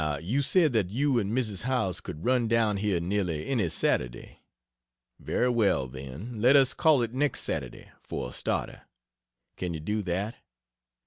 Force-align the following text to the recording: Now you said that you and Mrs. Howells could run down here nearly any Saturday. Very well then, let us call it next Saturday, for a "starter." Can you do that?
Now 0.01 0.17
you 0.17 0.41
said 0.41 0.73
that 0.73 0.89
you 0.89 1.19
and 1.19 1.31
Mrs. 1.31 1.61
Howells 1.61 2.01
could 2.01 2.25
run 2.25 2.47
down 2.47 2.77
here 2.77 2.99
nearly 2.99 3.45
any 3.45 3.69
Saturday. 3.69 4.39
Very 5.19 5.49
well 5.49 5.87
then, 5.87 6.41
let 6.41 6.55
us 6.55 6.73
call 6.73 7.03
it 7.03 7.13
next 7.13 7.41
Saturday, 7.41 7.91
for 8.01 8.31
a 8.31 8.33
"starter." 8.33 8.81
Can 9.57 9.75
you 9.75 9.79
do 9.79 10.01
that? 10.01 10.37